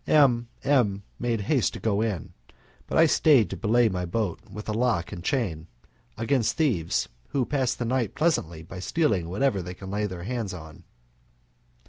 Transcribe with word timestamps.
M 0.07 0.47
M 0.63 1.03
made 1.19 1.41
haste 1.41 1.73
to 1.73 1.79
go 1.79 2.01
in, 2.01 2.33
but 2.87 2.97
I 2.97 3.05
stayed 3.05 3.51
to 3.51 3.55
belay 3.55 3.87
my 3.87 4.03
boat 4.03 4.39
with 4.51 4.67
a 4.67 4.71
lock 4.73 5.11
and 5.11 5.23
chain 5.23 5.67
against 6.17 6.57
thieves, 6.57 7.07
who 7.27 7.45
pass 7.45 7.75
the 7.75 7.85
night 7.85 8.15
pleasantly 8.15 8.63
by 8.63 8.79
stealing 8.79 9.29
whatever 9.29 9.61
they 9.61 9.75
can 9.75 9.91
lay 9.91 10.07
hands 10.07 10.55
on. 10.55 10.85